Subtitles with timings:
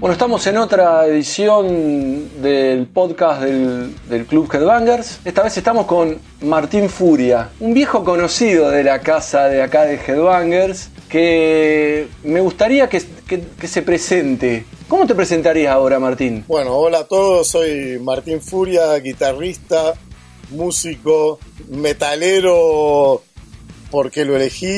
[0.00, 5.18] Bueno, estamos en otra edición del podcast del, Club Headbangers.
[5.24, 9.96] Esta vez estamos con Martín Furia, un viejo conocido de la casa de acá de
[9.96, 14.66] Headbangers, que me gustaría que, se presente.
[14.86, 16.44] ¿Cómo te presentarías ahora, Martín?
[16.46, 19.94] Bueno, hola a todos, soy Martín Furia, guitarrista,
[20.50, 23.24] músico, metalero,
[23.90, 24.68] porque lo elegí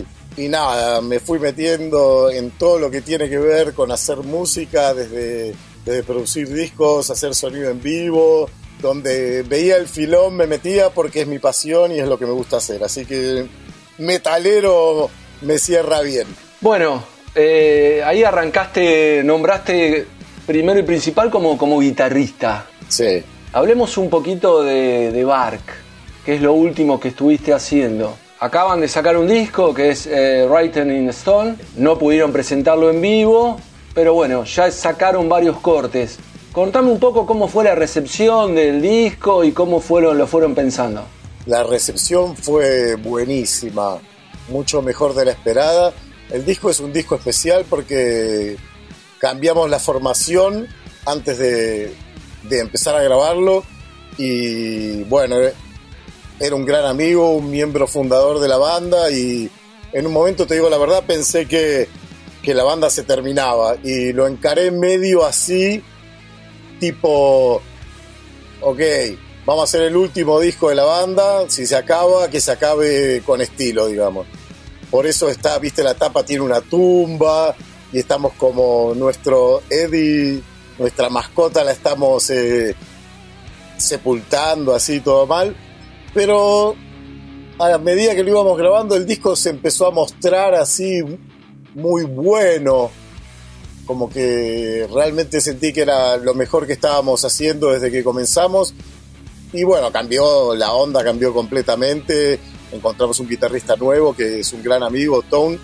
[0.00, 0.04] y,
[0.36, 5.54] nada, me fui metiendo en todo lo que tiene que ver con hacer música, desde,
[5.84, 8.48] desde producir discos, hacer sonido en vivo,
[8.80, 12.32] donde veía el filón me metía porque es mi pasión y es lo que me
[12.32, 12.82] gusta hacer.
[12.82, 13.46] Así que
[13.98, 15.08] metalero
[15.42, 16.26] me cierra bien.
[16.60, 17.02] Bueno,
[17.34, 20.06] eh, ahí arrancaste, nombraste
[20.46, 22.66] primero y principal como, como guitarrista.
[22.88, 23.22] Sí.
[23.52, 25.62] Hablemos un poquito de, Bark,
[26.24, 28.16] que es lo último que estuviste haciendo.
[28.42, 31.54] Acaban de sacar un disco que es eh, Written in Stone.
[31.76, 33.60] No pudieron presentarlo en vivo,
[33.94, 36.18] pero bueno, ya sacaron varios cortes.
[36.50, 41.06] Contame un poco cómo fue la recepción del disco y cómo fueron, lo fueron pensando.
[41.46, 44.00] La recepción fue buenísima,
[44.48, 45.92] mucho mejor de la esperada.
[46.28, 48.56] El disco es un disco especial porque
[49.18, 50.66] cambiamos la formación
[51.06, 51.94] antes de,
[52.42, 53.62] de empezar a grabarlo
[54.18, 55.36] y bueno,
[56.42, 59.48] era un gran amigo, un miembro fundador de la banda y
[59.92, 61.88] en un momento, te digo la verdad, pensé que,
[62.42, 65.82] que la banda se terminaba y lo encaré medio así,
[66.80, 67.62] tipo,
[68.60, 68.80] ok,
[69.46, 73.22] vamos a hacer el último disco de la banda, si se acaba, que se acabe
[73.24, 74.26] con estilo, digamos.
[74.90, 77.54] Por eso está, viste, la tapa tiene una tumba
[77.92, 80.42] y estamos como nuestro Eddie
[80.78, 82.74] nuestra mascota la estamos eh,
[83.76, 85.54] sepultando así todo mal,
[86.14, 86.74] pero
[87.58, 91.00] a medida que lo íbamos grabando el disco se empezó a mostrar así
[91.74, 92.90] muy bueno,
[93.86, 98.74] como que realmente sentí que era lo mejor que estábamos haciendo desde que comenzamos.
[99.52, 102.38] Y bueno, cambió la onda, cambió completamente,
[102.72, 105.58] encontramos un guitarrista nuevo que es un gran amigo, Tone,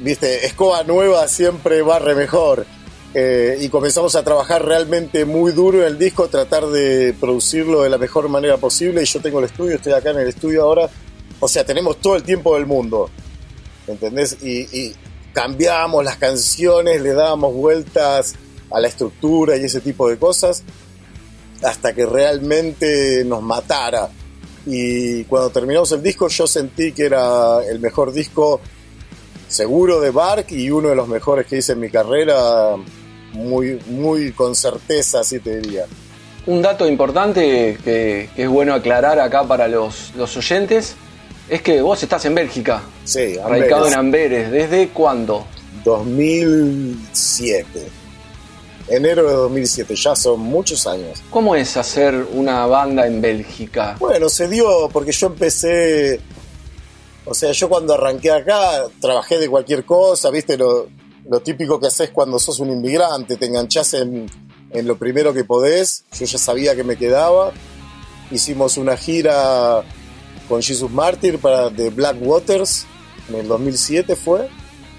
[0.00, 2.66] viste, escoba nueva siempre barre mejor
[3.20, 7.90] eh, y comenzamos a trabajar realmente muy duro en el disco, tratar de producirlo de
[7.90, 9.02] la mejor manera posible.
[9.02, 10.88] Y yo tengo el estudio, estoy acá en el estudio ahora.
[11.40, 13.10] O sea, tenemos todo el tiempo del mundo.
[13.88, 14.36] ¿Entendés?
[14.40, 14.94] Y,
[15.32, 18.36] cambiamos las canciones, le dábamos vueltas
[18.70, 20.62] a la estructura y ese tipo de cosas
[21.62, 24.10] hasta que realmente nos matara.
[24.64, 28.60] Y cuando terminamos el disco yo sentí que era el mejor disco
[29.48, 32.76] seguro de Bark y uno de los mejores que hice en mi carrera
[33.38, 35.86] muy, muy con certeza, así te diría.
[36.46, 40.96] Un dato importante que, es bueno aclarar acá para los, los, oyentes
[41.48, 42.82] es que vos estás en Bélgica.
[43.04, 44.50] Sí, radicado en Amberes.
[44.50, 45.46] ¿Desde cuándo?
[45.84, 47.66] 2007.
[48.88, 51.22] Enero de 2007, ya son muchos años.
[51.30, 53.96] ¿Cómo es hacer una banda en Bélgica?
[53.98, 56.20] Bueno, se dio porque yo empecé
[57.30, 60.88] o sea, yo cuando arranqué acá trabajé de cualquier cosa, viste, lo,
[61.28, 64.26] lo típico que haces cuando sos un inmigrante, te enganchás en,
[64.72, 66.04] lo primero que podés.
[66.18, 67.52] Yo ya sabía que me quedaba.
[68.30, 69.82] Hicimos una gira
[70.48, 72.86] con Jesus Martyr para The Black Waters,
[73.28, 74.48] en el 2007 fue.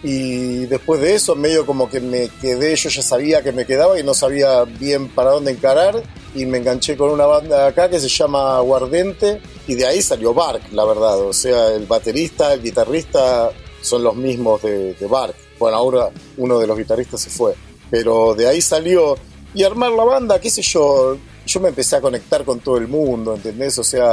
[0.02, 4.00] Y después de eso, medio como que me quedé, yo ya sabía que me quedaba
[4.00, 6.02] y no sabía bien para dónde encarar.
[6.36, 9.42] Y me enganché con una banda acá que se llama Aguardente.
[9.68, 11.20] Y de ahí salió Bark, la verdad.
[11.22, 13.52] O sea, el baterista, el guitarrista
[13.82, 15.36] son los mismos de, de Bark.
[15.60, 17.54] Bueno, ahora uno de los guitarristas se fue.
[17.92, 19.18] Pero de ahí salió.
[19.54, 21.18] Y armar la banda, qué sé yo.
[21.46, 23.78] Yo me empecé a conectar con todo el mundo, ¿entendés?
[23.78, 24.10] O sea,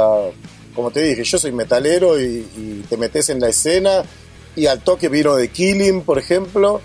[0.75, 4.03] como te dije, yo soy metalero y, te metes en la escena.
[4.55, 6.81] Y al toque vino de Killing, por ejemplo.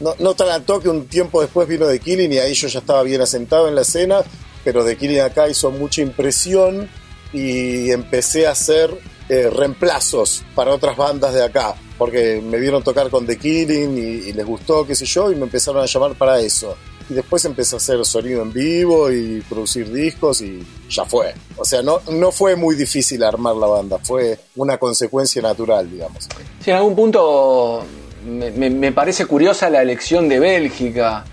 [0.00, 2.80] No, no tan al toque, un tiempo después vino de Killing y ahí yo ya
[2.80, 4.22] estaba bien asentado en la escena.
[4.64, 6.90] Pero de Killing acá hizo mucha impresión
[7.32, 8.90] y empecé a hacer
[9.28, 14.32] eh, reemplazos para otras bandas de acá porque me vieron tocar con The Killing y,
[14.32, 16.76] les gustó, qué sé yo, y me empezaron a llamar para eso.
[17.08, 21.34] Y después empecé a hacer sonido en vivo y producir discos y ya fue.
[21.56, 26.28] O sea, no, no fue muy difícil armar la banda, fue una consecuencia natural, digamos.
[26.60, 27.84] Sí, en algún punto
[28.24, 31.24] me, parece curiosa la elección de Bélgica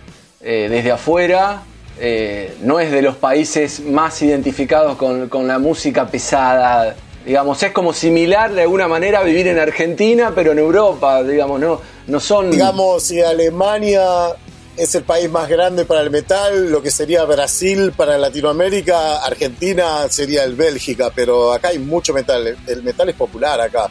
[0.41, 1.63] eh, desde afuera.
[1.99, 6.95] Eh, no es de los países más identificados con, con la música pesada
[7.25, 11.59] Digamos, es como similar de alguna manera a vivir en Argentina, pero en Europa, digamos,
[11.59, 12.49] no, no son...
[12.49, 14.35] Digamos, si Alemania
[14.75, 20.07] es el país más grande para el metal, lo que sería Brasil para Latinoamérica, Argentina
[20.09, 23.89] sería el Bélgica, pero acá hay mucho metal, el metal es popular acá.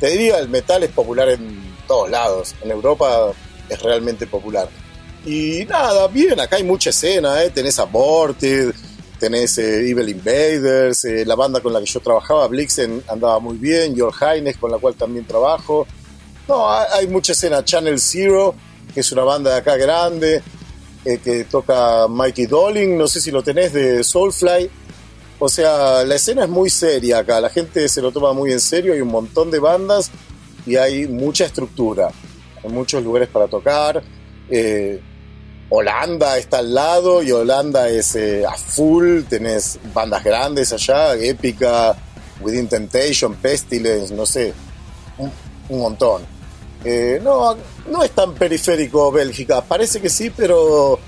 [0.00, 3.32] Te diría, el metal es popular en todos lados, en Europa
[3.68, 4.68] es realmente popular.
[5.24, 7.50] Y nada, bien, acá hay mucha escena, ¿eh?
[7.50, 8.74] tenés Aborted,
[9.22, 13.56] tenés eh, Evil Invaders, eh, la banda con la que yo trabajaba, Blixen, andaba muy
[13.56, 15.86] bien, Your Highness, con la cual también trabajo.
[16.48, 18.52] No, hay, mucha escena, Channel Zero,
[18.92, 20.42] que es una banda de acá grande,
[21.04, 24.68] eh, que toca Mikey Dolling, no sé si lo tenés, de Soulfly.
[25.38, 28.58] O sea, la escena es muy seria acá, la gente se lo toma muy en
[28.58, 30.10] serio, hay un montón de bandas
[30.66, 32.10] y hay mucha estructura,
[32.64, 34.02] hay muchos lugares para tocar.
[35.74, 41.96] Holanda está al lado y Holanda es eh, a full, tenés bandas grandes allá, Épica,
[42.42, 44.52] Within Temptation, Pestilence, no sé,
[45.16, 45.32] un,
[45.78, 46.24] montón.
[46.84, 47.56] Eh, no,
[47.90, 50.98] no es tan periférico Bélgica, parece que sí, pero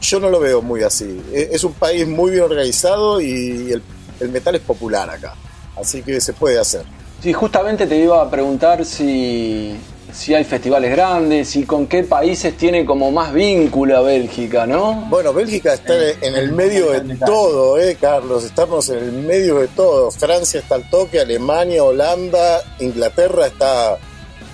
[0.00, 1.20] yo no lo veo muy así.
[1.32, 3.82] E, es un país muy bien organizado y el,
[4.20, 5.34] el metal es popular acá,
[5.76, 6.84] así que se puede hacer.
[7.20, 9.76] Sí, justamente te iba a preguntar si
[10.12, 15.06] si hay festivales grandes y con qué países tiene como más vínculo a Bélgica, ¿no?
[15.08, 18.44] Bueno, Bélgica está en el medio de todo, ¿eh, Carlos?
[18.44, 20.10] Estamos en el medio de todo.
[20.10, 23.98] Francia está al toque, Alemania, Holanda, Inglaterra está,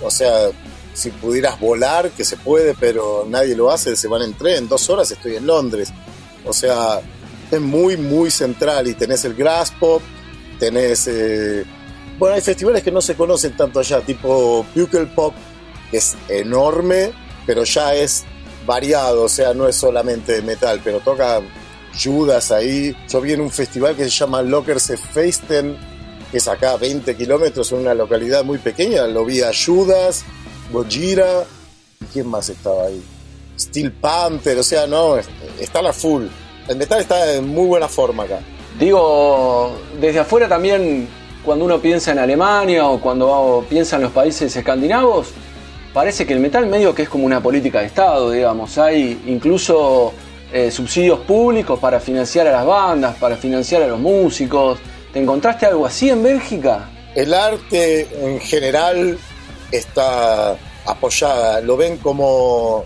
[0.01, 0.49] o sea,
[0.93, 4.89] si pudieras volar, que se puede, pero nadie lo hace, se van en tren, dos
[4.89, 5.89] horas estoy en Londres.
[6.45, 7.01] O sea,
[7.51, 10.01] es muy, muy central y tenés el Grass Pop,
[10.59, 11.07] tenés...
[11.07, 11.65] Eh,
[12.17, 15.33] bueno, hay festivales que no se conocen tanto allá, tipo Buckle Pop,
[15.91, 17.11] que es enorme,
[17.45, 18.25] pero ya es
[18.65, 21.41] variado, o sea, no es solamente metal, pero toca
[21.97, 22.95] Judas ahí.
[23.09, 25.77] Yo vi en un festival que se llama Lockerse Feisten,
[26.31, 29.07] que es acá a 20 kilómetros, en una localidad muy pequeña.
[29.07, 30.25] Lo vi a Judas,
[30.71, 31.45] Gojira,
[32.01, 33.01] ¿y quién más estaba ahí?
[33.57, 35.17] Steel Panther, o sea, no,
[35.59, 36.25] está la full.
[36.67, 38.39] El metal está en muy buena forma acá.
[38.77, 41.07] Digo, desde afuera también
[41.47, 45.29] cuando uno piensa en Alemania o cuando piensa en los países escandinavos,
[45.93, 48.77] parece que el metal medio que es como una política de Estado, digamos.
[48.77, 50.11] Hay incluso
[50.51, 54.77] eh, subsidios públicos para financiar a las bandas, para financiar a los músicos.
[55.13, 56.89] ¿Te encontraste algo así en Bélgica?
[57.15, 59.17] El arte en general
[59.71, 62.83] está apoyada, lo ven como,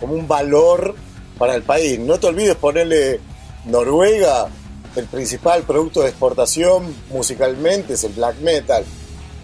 [0.00, 0.94] como un valor
[1.36, 1.98] para el país.
[1.98, 3.20] No te olvides ponerle
[3.66, 4.48] Noruega
[4.96, 8.84] el principal producto de exportación musicalmente es el black metal,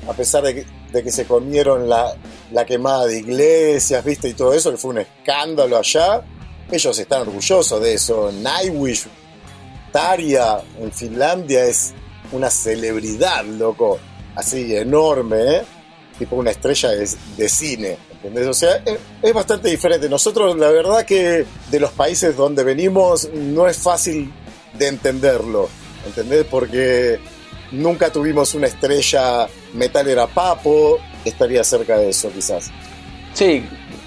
[0.08, 0.66] a pesar de
[1.02, 2.16] que, se comieron la,
[2.66, 6.22] quemada de iglesias, viste, y todo eso, que fue un escándalo allá,
[6.70, 8.30] ellos están orgullosos de eso.
[8.32, 9.06] Nightwish,
[9.92, 11.94] Taria en Finlandia es
[12.32, 13.98] una celebridad, loco,
[14.34, 15.62] así enorme, ¿eh?
[16.18, 17.96] tipo una estrella de, cine.
[18.12, 18.46] ¿entendés?
[18.46, 18.82] O sea,
[19.22, 20.08] es, bastante diferente.
[20.08, 24.32] Nosotros, la verdad que de los países donde venimos, no es fácil
[24.74, 25.68] de entenderlo,
[26.06, 26.44] ¿entendés?
[26.44, 27.18] Porque
[27.72, 32.70] nunca tuvimos una estrella metalera papo, estaría cerca de eso quizás.
[33.34, 33.64] Sí,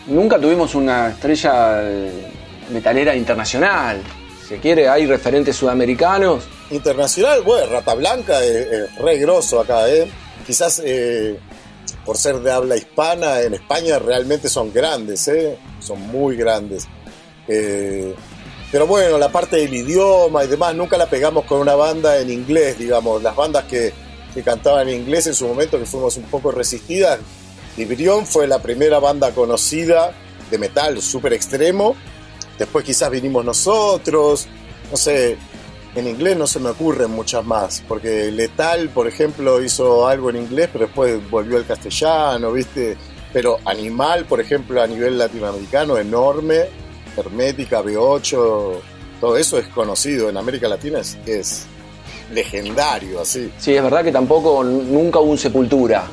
[0.07, 2.31] nunca tuvimos una estrella eh,
[2.71, 4.01] metalera internacional.
[4.47, 6.43] Si quiere, hay referentes sudamericanos.
[6.71, 10.09] Internacional, bueno, Rata Blanca es, re grosso acá, ¿eh?
[10.45, 11.37] Quizás eh,
[12.05, 15.57] por ser de habla hispana, en España realmente son grandes, ¿eh?
[15.79, 16.87] Son muy grandes.
[17.47, 18.13] Eh,
[18.71, 22.29] pero bueno, la parte del idioma y demás, nunca la pegamos con una banda en
[22.29, 23.21] inglés, digamos.
[23.21, 23.93] Las bandas que,
[24.45, 27.19] cantaban en inglés en su momento, que fuimos un poco resistidas.
[27.75, 30.13] Librión fue la primera banda conocida
[30.49, 31.97] de metal súper extremo.
[32.57, 34.47] Después quizás vinimos nosotros.
[34.89, 35.37] No sé,
[35.93, 40.37] en inglés no se me ocurren muchas más, porque Letal, por ejemplo, hizo algo en
[40.37, 42.95] inglés, pero después volvió al castellano, ¿viste?
[43.33, 46.69] Pero Animal, por ejemplo, a nivel latinoamericano, enorme
[47.17, 48.79] Hermética, B8,
[49.19, 51.65] todo eso es conocido en América Latina, es,
[52.33, 53.51] legendario así.
[53.59, 56.05] Sí, es verdad que tampoco nunca hubo un Sepultura,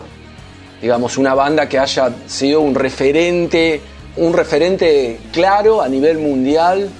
[0.80, 3.80] digamos, una banda que haya sido un referente,
[4.16, 6.90] un referente claro a nivel mundial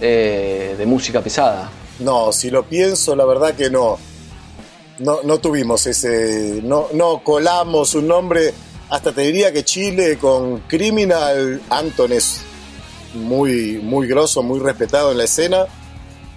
[0.00, 1.70] eh, de música pesada.
[2.00, 3.98] No, si lo pienso, la verdad que no.
[4.98, 8.52] No, no tuvimos ese, no, no colamos un nombre,
[8.88, 12.42] hasta te diría que Chile con Criminal Anton es
[13.14, 15.66] muy, muy grosso, muy respetado en la escena.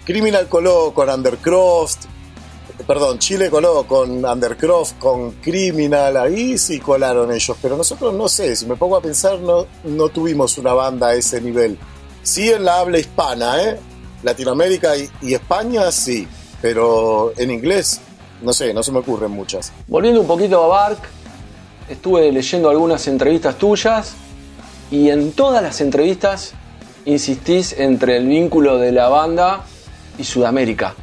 [0.06, 2.06] Criminal coló con Undercroft,
[2.86, 8.56] perdón, Chile coló con Undercroft, con Criminal, ahí sí colaron ellos, pero nosotros no sé,
[8.56, 11.78] si me pongo a pensar, no, no tuvimos una banda a ese nivel.
[12.22, 13.80] Sí en la habla hispana, ¿eh?
[14.24, 16.28] Latinoamérica y, España sí,
[16.62, 18.02] pero en inglés,
[18.42, 19.72] no sé, no se me ocurren muchas.
[19.88, 21.00] Volviendo un poquito a Bark,
[21.88, 24.14] estuve leyendo algunas entrevistas tuyas
[24.90, 26.54] y en todas las entrevistas
[27.06, 29.66] insistís entre el vínculo de la banda
[30.18, 30.96] y Sudamérica.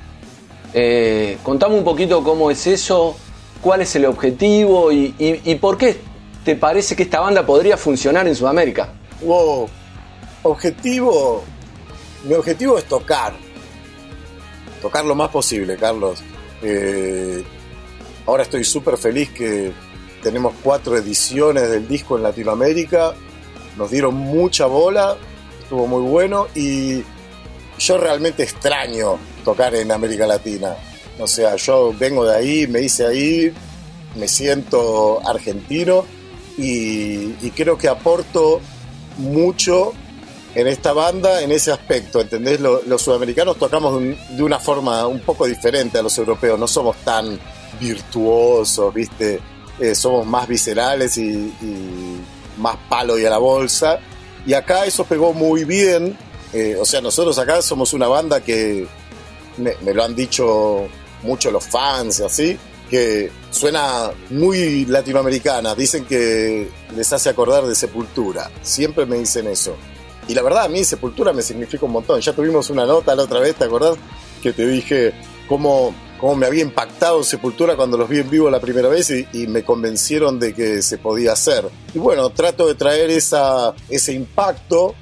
[0.75, 3.17] Eh, contame un poquito cómo es eso,
[3.61, 5.99] cuál es el objetivo y, por qué
[6.45, 8.93] te parece que esta banda podría funcionar en Sudamérica.
[9.23, 9.69] Wow.
[10.43, 11.45] objetivo,
[12.25, 13.35] mi objetivo es tocar,
[14.81, 16.21] tocar lo más posible, Carlos.
[16.63, 17.45] Eh,
[18.27, 19.73] ahora estoy súper feliz que
[20.23, 23.15] tenemos cuatro ediciones del disco en Latinoamérica,
[23.77, 25.17] nos dieron mucha bola,
[25.73, 27.02] estuvo muy bueno y
[27.79, 30.76] yo realmente extraño tocar en América Latina.
[31.19, 33.55] O sea, yo vengo de ahí, me hice ahí,
[34.14, 36.05] me siento argentino
[36.59, 38.61] y, creo que aporto
[39.17, 39.95] mucho
[40.55, 42.61] en esta banda en ese aspecto, ¿entendés?
[42.61, 47.41] Los, sudamericanos tocamos de, una forma un poco diferente a los europeos, no somos tan
[47.81, 49.41] virtuosos, ¿viste?
[49.81, 51.50] Eh, somos más viscerales y,
[52.59, 54.00] más palo y a la bolsa.
[54.47, 56.17] Y acá eso pegó muy bien,
[56.53, 58.87] eh, o sea, nosotros acá somos una banda que
[59.57, 60.87] me, lo han dicho
[61.23, 62.59] mucho los fans, así,
[62.91, 65.75] que suena muy latinoamericana.
[65.75, 68.51] Dicen que les hace acordar de Sepultura.
[68.63, 69.77] Siempre me dicen eso.
[70.29, 72.21] Y la verdad, a mí Sepultura me significa un montón.
[72.21, 73.97] Ya tuvimos una nota la otra vez, ¿te acordás?
[74.43, 75.15] Que te dije
[75.49, 79.49] cómo, cómo me había impactado Sepultura cuando los vi en vivo la primera vez y,
[79.49, 81.69] me convencieron de que se podía hacer.
[81.93, 84.95] Y bueno, trato de traer esa, ese impacto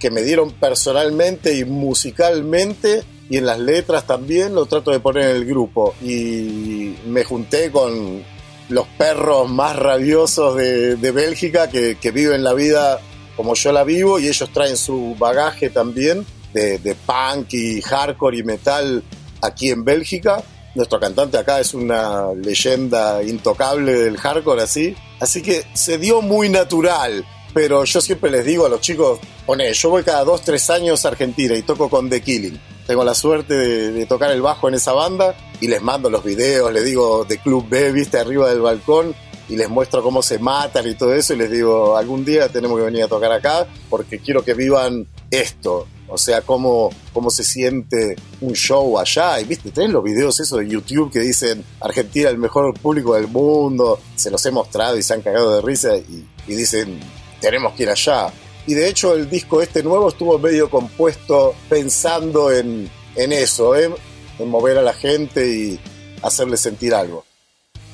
[0.00, 5.28] que me dieron personalmente y musicalmente y en las letras también lo trato de poner
[5.28, 5.94] en el grupo.
[6.00, 8.24] Y me junté con
[8.70, 12.98] los perros más rabiosos de, Bélgica que, viven la vida
[13.36, 16.24] como yo la vivo y ellos traen su bagaje también
[16.54, 19.02] de, de punk y hardcore y metal
[19.42, 20.42] aquí en Bélgica.
[20.74, 24.96] Nuestro cantante acá es una leyenda intocable del hardcore así.
[25.20, 27.24] Así que se dio muy natural.
[27.54, 31.04] Pero yo siempre les digo a los chicos, pone, yo voy cada dos, tres años
[31.04, 34.74] a Argentina y toco con The Killing tengo la suerte de, tocar el bajo en
[34.74, 38.60] esa banda y les mando los videos, les digo de Club B, viste, arriba del
[38.60, 39.14] balcón
[39.48, 42.78] y les muestro cómo se matan y todo eso y les digo, algún día tenemos
[42.78, 47.42] que venir a tocar acá porque quiero que vivan esto, o sea, cómo, cómo se
[47.42, 49.40] siente un show allá.
[49.40, 53.28] Y viste, tenés los videos esos de YouTube que dicen Argentina el mejor público del
[53.28, 57.00] mundo, se los he mostrado y se han cagado de risa y, dicen,
[57.40, 58.30] tenemos que ir allá.
[58.66, 63.90] Y de hecho el disco este nuevo estuvo medio compuesto pensando en, eso, ¿eh?
[64.38, 65.80] en mover a la gente y
[66.22, 67.24] hacerle sentir algo.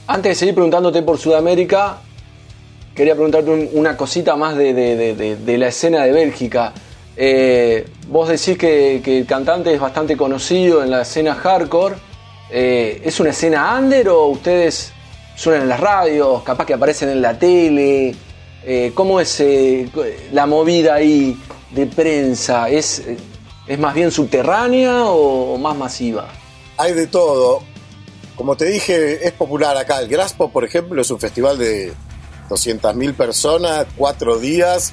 [0.08, 2.00] Antes de seguir preguntándote por Sudamérica,
[2.96, 6.75] quería preguntarte una cosita más de, la escena de Bélgica.
[7.20, 11.96] Eh, vos decís que, el cantante es bastante conocido en la escena hardcore.
[12.48, 14.92] Eh, ¿Es una escena under o ustedes
[15.34, 18.14] suenan en las radios, capaz que aparecen en la tele?
[18.64, 19.42] Eh, ¿Cómo es
[20.32, 21.37] la movida ahí
[21.72, 22.68] de prensa?
[22.68, 23.02] ¿Es,
[23.66, 26.28] ¿Es más bien subterránea o más masiva?
[26.76, 27.62] Hay de todo.
[28.37, 29.98] Como te dije, es popular acá.
[29.98, 31.92] El Graspo, por ejemplo, es un festival de
[32.48, 34.92] 200.000 personas, cuatro días,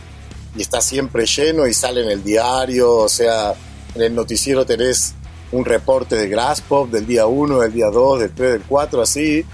[0.55, 2.93] y está siempre lleno y sale en el diario.
[2.95, 3.53] O sea,
[3.93, 5.15] en el noticiero tenés
[5.51, 9.45] un reporte de Graspop del día 1, del día 2, del 3, del 4, así.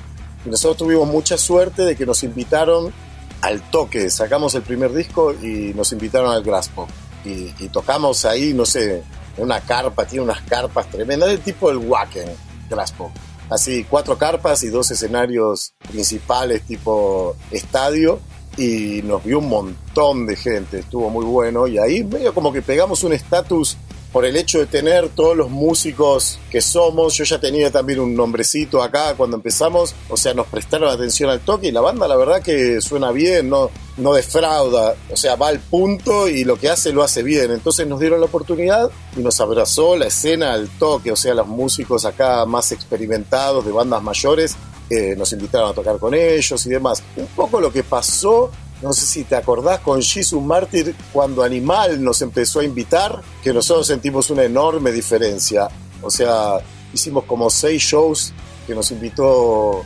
[0.46, 2.92] Y nosotros tuvimos mucha suerte de que nos invitaron
[3.42, 4.10] al toque.
[4.10, 6.88] Sacamos el primer disco y nos invitaron al Graspo.
[7.24, 9.04] Y, tocamos ahí, no sé,
[9.38, 12.30] una carpa, tiene unas carpas tremendas, del tipo el Wacken,
[12.70, 13.12] Graspo.
[13.50, 18.20] Así, cuatro carpas y dos escenarios principales tipo estadio.
[18.58, 21.68] Y nos vio un montón de gente, estuvo muy bueno.
[21.68, 23.78] Y ahí medio como que pegamos un estatus
[24.12, 27.16] por el hecho de tener todos los músicos que somos.
[27.16, 31.40] Yo ya tenía también un nombrecito acá cuando empezamos, o sea, nos prestaron atención al
[31.40, 35.48] toque y la banda la verdad que suena bien, no, no defrauda, o sea, va
[35.48, 37.52] al punto y lo que hace lo hace bien.
[37.52, 41.48] Entonces nos dieron la oportunidad y nos abrazó la escena al toque, o sea, los
[41.48, 44.58] músicos acá más experimentados de bandas mayores.
[44.94, 47.02] Eh, nos invitaron a tocar con ellos y demás.
[47.16, 52.04] Un poco lo que pasó no sé si te acordás con Jesus Mártir cuando Animal
[52.04, 55.68] nos empezó a invitar, que nosotros sentimos una enorme diferencia.
[56.02, 56.58] O sea,
[56.92, 58.34] hicimos como seis shows
[58.66, 59.84] que nos invitó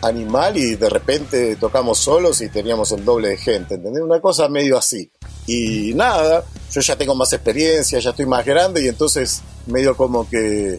[0.00, 4.02] Animal y de repente tocamos solos y teníamos el doble de gente, ¿entendés?
[4.02, 5.10] Una cosa medio así.
[5.46, 10.28] Y nada, yo ya tengo más experiencia, ya estoy más grande y entonces medio como
[10.28, 10.78] que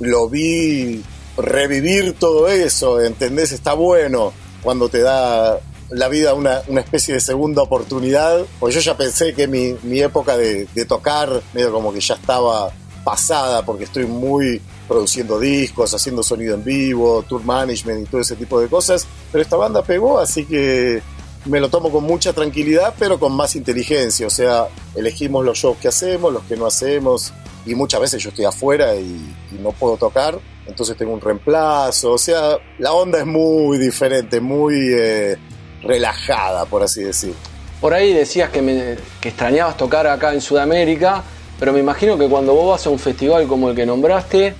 [0.00, 1.04] lo vi
[1.36, 3.52] revivir todo eso, ¿entendés?
[3.52, 5.60] Está bueno cuando te da
[5.90, 10.00] la vida una, una especie de segunda oportunidad, pues yo ya pensé que mi, mi
[10.00, 12.72] época de, de, tocar, medio como que ya estaba
[13.04, 18.36] pasada, porque estoy muy produciendo discos, haciendo sonido en vivo, tour management y todo ese
[18.36, 21.02] tipo de cosas, pero esta banda pegó, así que
[21.44, 25.76] me lo tomo con mucha tranquilidad, pero con más inteligencia, o sea, elegimos los shows
[25.78, 27.32] que hacemos, los que no hacemos,
[27.66, 32.18] y muchas veces yo estoy afuera y, no puedo tocar, entonces tengo un reemplazo, o
[32.18, 34.74] sea, la onda es muy diferente, muy...
[34.92, 35.38] Eh,
[35.84, 37.34] relajada, por así decir.
[37.80, 41.22] Por ahí decías que, me, que extrañabas tocar acá en Sudamérica,
[41.58, 44.54] pero me imagino que cuando vos vas a un festival como el que nombraste,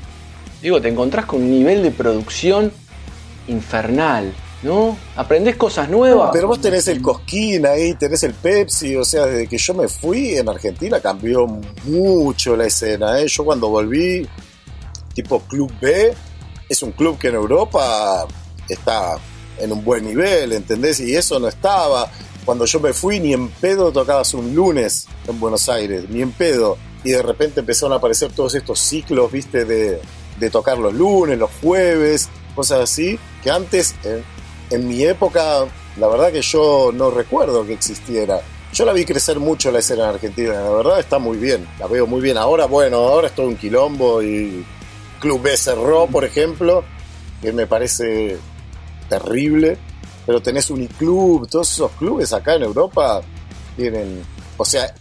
[0.63, 2.71] digo, te encontrás con un nivel de producción
[3.49, 4.33] infernal,
[4.63, 4.97] ¿no?
[5.17, 6.31] Aprendés cosas nuevas.
[6.33, 9.89] Pero vos tenés el Cosquín ahí, tenés el Pepsi, o sea, desde que yo me
[9.89, 11.47] fui en Argentina cambió
[11.85, 13.27] mucho la escena, ¿eh?
[13.27, 14.27] Yo cuando volví,
[15.15, 16.15] tipo Club B,
[16.69, 18.27] es un club que en Europa
[18.69, 19.17] está
[19.59, 21.01] en un buen nivel, ¿entendés?
[21.01, 22.11] Y eso no estaba.
[22.45, 26.33] Cuando yo me fui, ni en pedo tocabas un lunes en Buenos Aires, ni en
[26.33, 26.77] pedo.
[27.05, 30.01] Y de repente empezaron a aparecer todos estos ciclos, viste, de,
[30.39, 33.95] de tocar los lunes, los jueves, cosas así, que antes,
[34.71, 35.67] en, mi época,
[35.97, 38.41] la verdad que yo no recuerdo que existiera.
[38.73, 41.87] Yo la vi crecer mucho la escena en Argentina, la verdad está muy bien, la
[41.87, 42.37] veo muy bien.
[42.37, 44.65] Ahora, bueno, ahora es todo un quilombo y
[45.21, 46.85] Club B cerró, por ejemplo,
[47.41, 48.39] que me parece
[49.09, 49.77] terrible,
[50.27, 53.21] pero tenés Uniclub, todos esos clubes acá en Europa
[53.77, 54.23] tienen,
[54.57, 54.95] o sea,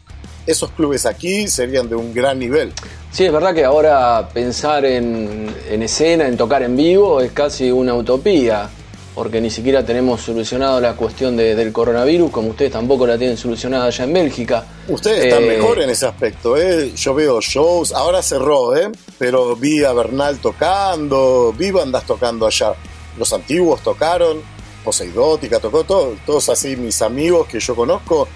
[0.46, 2.74] esos clubes aquí serían de un gran nivel.
[3.12, 7.94] Sí, es verdad que ahora pensar en, escena, en tocar en vivo, es casi una
[7.94, 8.70] utopía,
[9.14, 13.86] porque ni siquiera tenemos solucionado la cuestión del coronavirus, como ustedes tampoco la tienen solucionada
[13.86, 14.66] allá en Bélgica.
[14.88, 16.92] Ustedes están eh, mejor en ese aspecto, ¿eh?
[16.96, 18.90] Yo veo shows, ahora cerró, ¿eh?
[19.18, 22.74] Pero vi a Bernal tocando, vi bandas tocando allá.
[23.18, 24.42] Los antiguos tocaron,
[24.84, 28.28] Poseidótica tocó, todo, todos así mis amigos que yo conozco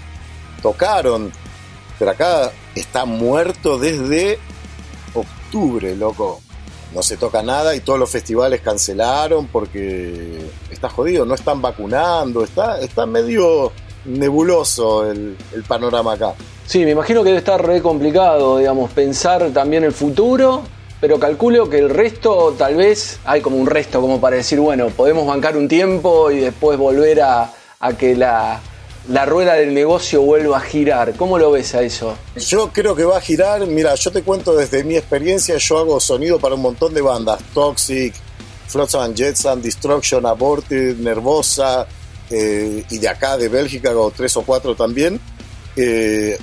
[0.62, 1.30] tocaron
[1.98, 4.38] pero acá está muerto desde
[5.14, 6.40] octubre, loco.
[6.94, 10.40] No se toca nada y todos los festivales cancelaron porque
[10.70, 13.72] está jodido, no están vacunando, está, está medio
[14.04, 16.34] nebuloso el, panorama acá.
[16.66, 20.62] Sí, me imagino que debe estar re complicado, digamos, pensar también el futuro,
[21.00, 24.88] pero calculo que el resto tal vez hay como un resto como para decir, bueno,
[24.88, 27.52] podemos bancar un tiempo y después volver a
[27.98, 28.60] que la,
[29.08, 31.14] la rueda del negocio vuelva a girar.
[31.16, 32.16] ¿Cómo lo ves a eso?
[32.36, 33.66] Yo creo que va a girar.
[33.66, 37.40] Mira, yo te cuento desde mi experiencia, yo hago sonido para un montón de bandas.
[37.54, 38.14] Toxic,
[38.66, 41.86] Flotsam Jetson, Destruction, Aborted, Nervosa,
[42.30, 45.20] eh, y de acá, de Bélgica, hago tres o cuatro también.
[45.76, 46.38] Eh,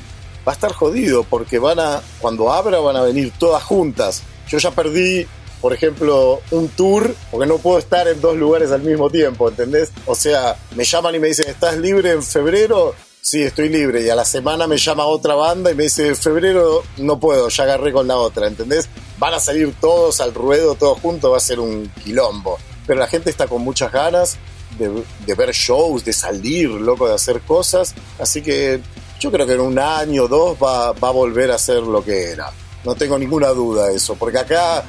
[0.48, 4.24] va a estar jodido porque van a, cuando abra van a venir todas juntas.
[4.48, 5.28] Yo ya perdí
[5.66, 9.90] por ejemplo, un tour, porque no puedo estar en dos lugares al mismo tiempo, ¿entendés?
[10.06, 12.94] O sea, me llaman y me dicen, ¿estás libre en febrero?
[13.20, 14.04] Sí, estoy libre.
[14.04, 17.50] Y a la semana me llama otra banda y me dice, en febrero no puedo,
[17.50, 18.88] ya agarré con la otra, ¿entendés?
[19.18, 22.60] Van a salir todos al ruedo, todos juntos, va a ser un quilombo.
[22.86, 24.38] Pero la gente está con muchas ganas
[24.78, 27.96] de, ver shows, de salir, loco, de hacer cosas.
[28.20, 28.82] Así que
[29.20, 32.06] yo creo que en un año o dos va, va a volver a ser lo
[32.06, 32.52] que era.
[32.84, 34.86] No tengo ninguna duda de eso, porque acá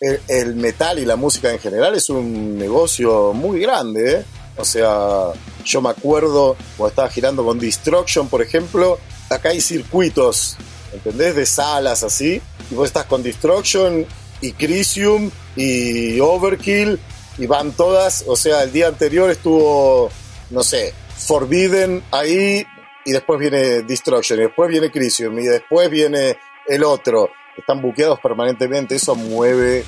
[0.00, 4.24] el, metal y la música en general es un negocio muy grande, ¿eh?
[4.56, 5.32] O sea,
[5.64, 8.98] yo me acuerdo cuando estaba girando con Destruction, por ejemplo,
[9.30, 10.56] acá hay circuitos,
[10.92, 11.36] ¿entendés?
[11.36, 14.06] De salas así, y vos estás con Destruction
[14.40, 16.98] y Crisium y Overkill,
[17.38, 20.10] y van todas, o sea, el día anterior estuvo,
[20.50, 22.66] no sé, Forbidden ahí,
[23.04, 28.18] y después viene Destruction, y después viene Crisium, y después viene el otro están buqueados
[28.20, 29.84] permanentemente, eso mueve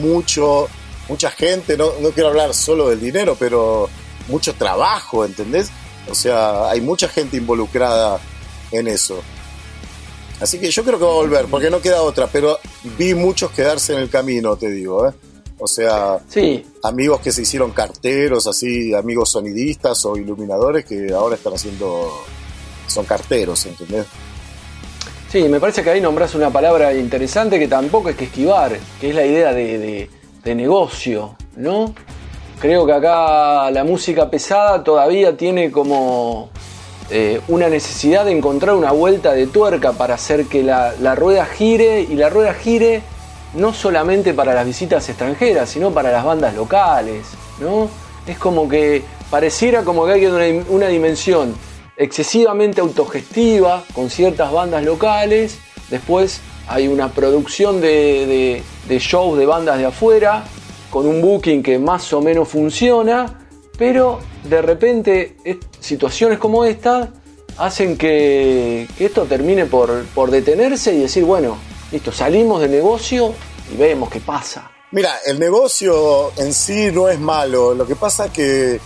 [0.00, 0.68] mucho,
[1.08, 3.88] mucha gente, no, no quiero hablar solo del dinero, pero
[4.28, 5.70] mucho trabajo, ¿entendés?
[6.10, 8.20] O sea, hay mucha gente involucrada
[8.70, 9.22] en eso.
[10.40, 12.58] Así que yo creo que va a volver, porque no queda otra, pero
[12.98, 15.12] vi muchos quedarse en el camino, te digo, ¿eh?
[15.58, 16.64] O sea, sí.
[16.82, 22.10] amigos que se hicieron carteros, así, amigos sonidistas o iluminadores que ahora están haciendo,
[22.88, 24.06] son carteros, ¿entendés?
[25.32, 29.08] Sí, me parece que ahí nombras una palabra interesante que tampoco es que esquivar, que
[29.08, 30.10] es la idea de,
[30.44, 31.94] negocio, ¿no?
[32.60, 36.50] Creo que acá la música pesada todavía tiene como
[37.08, 41.46] eh, una necesidad de encontrar una vuelta de tuerca para hacer que la, la, rueda
[41.46, 43.00] gire y la rueda gire
[43.54, 47.24] no solamente para las visitas extranjeras, sino para las bandas locales,
[47.58, 47.88] ¿no?
[48.26, 51.54] Es como que pareciera como que hay una, una dimensión
[51.96, 55.58] excesivamente autogestiva con ciertas bandas locales.
[55.90, 60.44] Después hay una producción de, shows de bandas de afuera
[60.90, 63.46] con un booking que más o menos funciona,
[63.78, 65.36] pero de repente
[65.80, 67.10] situaciones como esta
[67.58, 71.56] hacen que, esto termine por, detenerse y decir, bueno,
[71.90, 73.34] listo, salimos del negocio
[73.72, 74.70] y vemos qué pasa.
[74.92, 78.78] Mira, el negocio en sí no es malo, lo que pasa que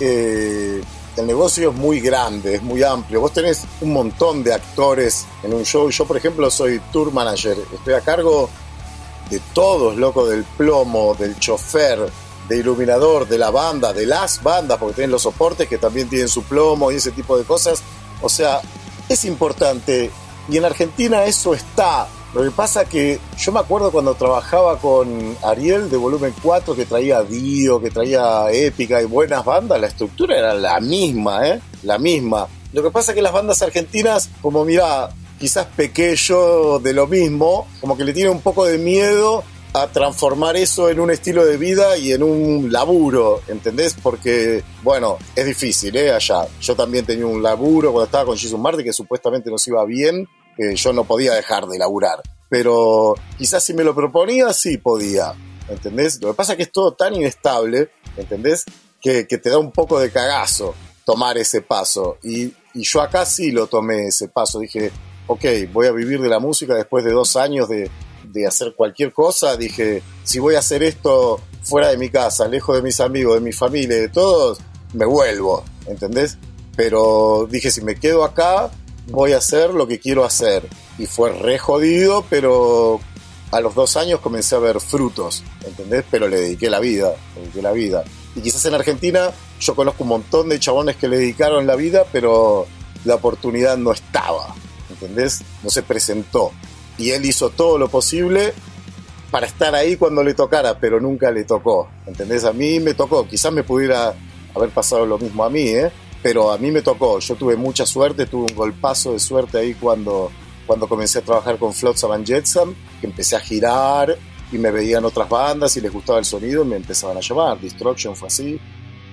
[0.00, 0.80] eh,
[1.20, 3.20] el negocio es muy grande, es muy amplio.
[3.20, 5.88] Vos tenés un montón de actores en un show.
[5.90, 7.56] Yo, por ejemplo, soy tour manager.
[7.72, 8.50] Estoy a cargo
[9.30, 12.10] de todos, loco, del plomo, del chofer,
[12.48, 16.28] de iluminador de la banda, de las bandas, porque tienen los soportes que también tienen
[16.28, 17.82] su plomo y ese tipo de cosas.
[18.20, 18.60] O sea,
[19.08, 20.10] es importante.
[20.48, 22.08] Y en Argentina eso está.
[22.32, 26.86] Lo que pasa que yo me acuerdo cuando trabajaba con Ariel de Volumen 4, que
[26.86, 31.60] traía Dio, que traía Épica y buenas bandas, la estructura era la misma, ¿eh?
[31.82, 32.46] La misma.
[32.72, 37.66] Lo que pasa que las bandas argentinas, como mira, quizás pequé yo de lo mismo,
[37.80, 41.56] como que le tiene un poco de miedo a transformar eso en un estilo de
[41.56, 43.96] vida y en un laburo, ¿entendés?
[44.00, 46.12] Porque, bueno, es difícil, ¿eh?
[46.12, 46.46] Allá.
[46.60, 50.28] Yo también tenía un laburo cuando estaba con Jesus Martin que supuestamente nos iba bien,
[50.74, 52.22] yo no podía dejar de laburar.
[52.48, 55.34] Pero quizás si me lo proponía, sí podía,
[55.68, 56.20] ¿entendés?
[56.20, 58.64] Lo que pasa es que es todo tan inestable, ¿entendés?
[59.00, 62.18] Que, te da un poco de cagazo tomar ese paso.
[62.22, 64.58] Y, y yo acá sí lo tomé ese paso.
[64.58, 64.90] Dije,
[65.26, 67.88] ok, voy a vivir de la música después de dos años de,
[68.32, 72.76] de hacer cualquier cosa, dije, si voy a hacer esto fuera de mi casa, lejos
[72.76, 74.58] de mis amigos, de mi familia, de todos,
[74.92, 76.38] me vuelvo, ¿entendés?
[76.76, 78.70] Pero dije, si me quedo acá,
[79.08, 80.68] voy a hacer lo que quiero hacer.
[80.98, 83.00] Y fue re jodido, pero
[83.50, 86.04] a los dos años comencé a ver frutos, ¿entendés?
[86.10, 88.04] Pero le dediqué la vida, le dediqué la vida.
[88.36, 92.04] Y quizás en Argentina yo conozco un montón de chabones que le dedicaron la vida,
[92.12, 92.66] pero
[93.04, 94.54] la oportunidad no estaba,
[94.90, 95.42] ¿entendés?
[95.62, 96.52] No se presentó
[97.00, 98.52] y él hizo todo lo posible
[99.30, 101.88] para estar ahí cuando le tocara, pero nunca le tocó.
[102.06, 102.44] ¿Entendés?
[102.44, 103.26] A mí me tocó.
[103.26, 104.14] Quizás me pudiera
[104.54, 105.90] haber pasado lo mismo a mí, ¿eh?
[106.22, 107.18] Pero a mí me tocó.
[107.18, 110.30] Yo tuve mucha suerte, tuve un golpazo de suerte ahí cuando,
[110.66, 114.16] cuando comencé a trabajar con Flotsam and Jetsam, que empecé a girar
[114.52, 117.58] y me veían otras bandas y les gustaba el sonido y me empezaban a llamar.
[117.58, 118.60] Destruction fue así.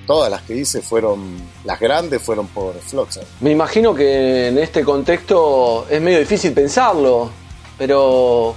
[0.06, 3.24] Todas las que hice fueron, las grandes fueron por Flotsam.
[3.42, 7.30] Me imagino que en este contexto es medio difícil pensarlo
[7.78, 8.56] pero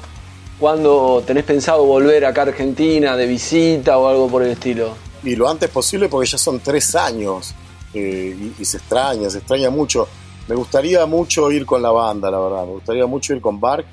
[0.58, 4.94] ¿cuándo tenés pensado volver acá a Argentina de visita o algo por el estilo?
[5.22, 7.54] Y lo antes posible porque ya son tres años
[7.94, 10.06] eh, y, se extraña, se extraña mucho.
[10.48, 12.66] Me gustaría mucho ir con la banda, la verdad.
[12.66, 13.86] Me gustaría mucho ir con Bark,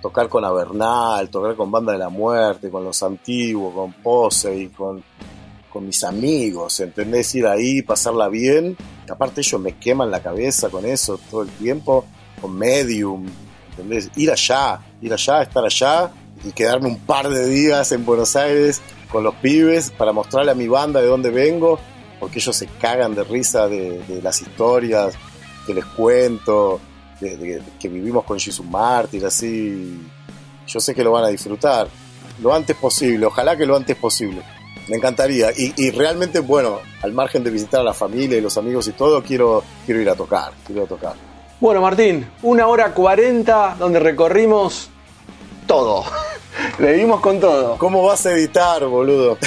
[0.00, 4.68] tocar con Avernal, tocar con Banda de la Muerte, con los antiguos, con Pose y
[4.68, 5.02] con,
[5.72, 7.34] con mis amigos, ¿entendés?
[7.34, 8.76] Ir ahí, pasarla bien.
[9.10, 12.04] Aparte ellos me queman la cabeza con eso todo el tiempo,
[12.40, 13.26] con Medium,
[14.16, 16.10] Ir allá, ir allá, estar allá
[16.44, 20.54] y quedarme un par de días en Buenos Aires con los pibes para mostrarle a
[20.54, 21.78] mi banda de dónde vengo,
[22.18, 25.14] porque ellos se cagan de risa de, las historias
[25.66, 26.80] que les cuento,
[27.20, 30.00] de, que vivimos con Jesus Mártir, así.
[30.66, 31.88] Yo sé que lo van a disfrutar
[32.42, 34.42] lo antes posible, ojalá que lo antes posible.
[34.88, 35.50] Me encantaría.
[35.56, 38.92] Y, y, realmente, bueno, al margen de visitar a la familia y los amigos y
[38.92, 41.14] todo, quiero, quiero ir a tocar, quiero ir a tocar.
[41.60, 44.88] Bueno, Martín, una hora cuarenta donde recorrimos
[45.66, 46.04] todo.
[46.78, 47.76] Le dimos con todo.
[47.76, 49.36] ¿Cómo vas a editar, boludo?